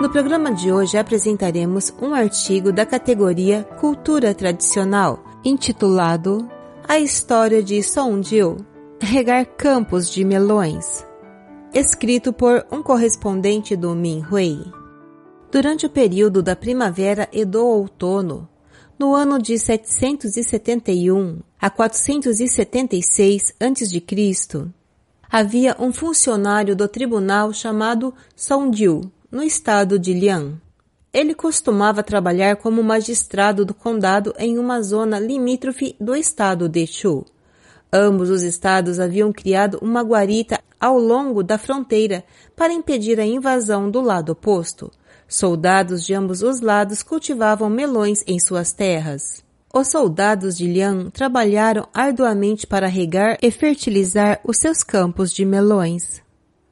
[0.00, 6.48] No programa de hoje apresentaremos um artigo da categoria Cultura Tradicional, intitulado
[6.88, 8.64] A História de Sondio,
[8.98, 11.06] Regar Campos de Melões,
[11.74, 14.72] escrito por um correspondente do Minhui.
[15.52, 18.48] Durante o período da primavera e do outono,
[18.98, 24.70] no ano de 771 a 476 a.C.,
[25.30, 30.56] havia um funcionário do tribunal chamado Sondiu, no estado de Liang.
[31.12, 37.24] Ele costumava trabalhar como magistrado do condado em uma zona limítrofe do estado de Chu.
[37.92, 42.24] Ambos os estados haviam criado uma guarita ao longo da fronteira
[42.56, 44.90] para impedir a invasão do lado oposto.
[45.28, 49.44] Soldados de ambos os lados cultivavam melões em suas terras.
[49.72, 56.20] Os soldados de Liang trabalharam arduamente para regar e fertilizar os seus campos de melões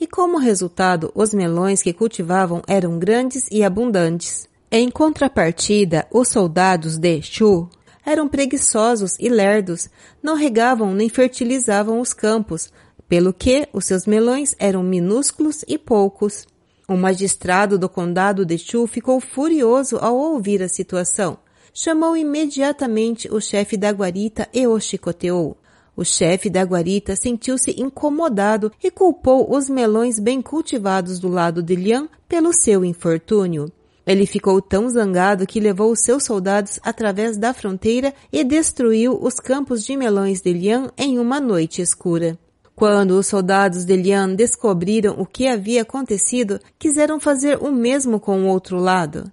[0.00, 4.48] e como resultado os melões que cultivavam eram grandes e abundantes.
[4.70, 7.68] Em contrapartida, os soldados de Chu
[8.04, 9.88] eram preguiçosos e lerdos,
[10.22, 12.72] não regavam nem fertilizavam os campos,
[13.08, 16.46] pelo que os seus melões eram minúsculos e poucos.
[16.88, 21.38] O magistrado do condado de Chu ficou furioso ao ouvir a situação.
[21.74, 25.56] Chamou imediatamente o chefe da guarita e o chicoteou.
[26.00, 31.76] O chefe da guarita sentiu-se incomodado e culpou os melões bem cultivados do lado de
[31.76, 33.70] Lian pelo seu infortúnio.
[34.06, 39.84] Ele ficou tão zangado que levou seus soldados através da fronteira e destruiu os campos
[39.84, 42.38] de melões de Lian em uma noite escura.
[42.74, 48.44] Quando os soldados de Lian descobriram o que havia acontecido, quiseram fazer o mesmo com
[48.44, 49.30] o outro lado.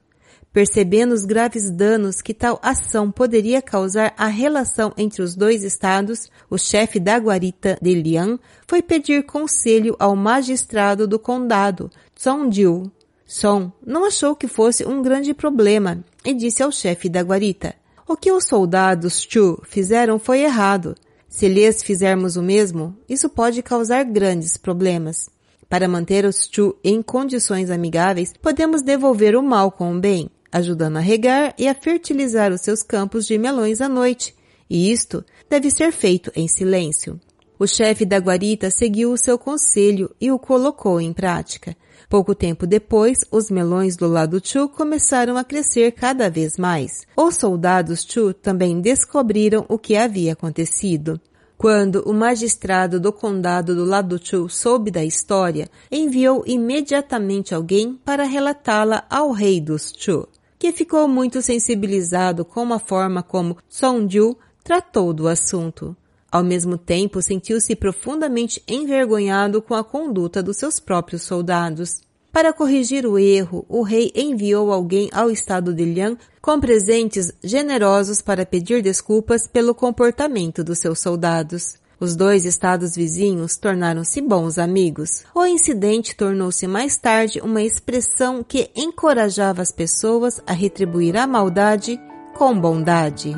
[0.57, 6.31] Percebendo os graves danos que tal ação poderia causar à relação entre os dois estados,
[6.49, 12.91] o chefe da guarita de Lian foi pedir conselho ao magistrado do condado, Song Jiu.
[13.23, 17.75] Song não achou que fosse um grande problema e disse ao chefe da guarita:
[18.07, 20.95] O que os soldados Chu fizeram foi errado.
[21.29, 25.29] Se lhes fizermos o mesmo, isso pode causar grandes problemas.
[25.69, 30.97] Para manter os Chu em condições amigáveis, podemos devolver o mal com o bem ajudando
[30.97, 34.35] a regar e a fertilizar os seus campos de melões à noite,
[34.69, 37.19] e isto deve ser feito em silêncio.
[37.59, 41.75] O chefe da guarita seguiu o seu conselho e o colocou em prática.
[42.07, 47.01] Pouco tempo depois, os melões do lado Chu começaram a crescer cada vez mais.
[47.17, 51.19] Os soldados Chu também descobriram o que havia acontecido.
[51.57, 58.23] Quando o magistrado do condado do lado Chu soube da história, enviou imediatamente alguém para
[58.23, 60.27] relatá-la ao rei dos Chu
[60.59, 65.95] que ficou muito sensibilizado com a forma como Sonju tratou do assunto.
[66.31, 72.01] Ao mesmo tempo, sentiu-se profundamente envergonhado com a conduta dos seus próprios soldados.
[72.31, 78.21] Para corrigir o erro, o rei enviou alguém ao estado de Liang com presentes generosos
[78.21, 81.75] para pedir desculpas pelo comportamento dos seus soldados.
[81.99, 85.23] Os dois estados vizinhos tornaram-se bons amigos.
[85.33, 91.99] O incidente tornou-se mais tarde uma expressão que encorajava as pessoas a retribuir a maldade
[92.35, 93.35] com bondade.